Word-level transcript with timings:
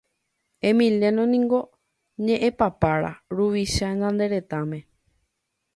Emiliano 0.69 1.23
niko 1.31 1.59
ñeʼẽpapára 2.25 3.11
ruvicha 3.35 3.87
ñane 3.99 4.25
retãme. 4.33 4.79